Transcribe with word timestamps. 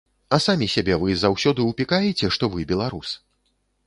А 0.35 0.37
самі 0.43 0.67
сябе 0.75 0.95
вы 1.03 1.17
заўсёды 1.23 1.67
ўпікаеце, 1.71 2.31
што 2.39 2.49
вы 2.55 2.65
беларус? 2.73 3.13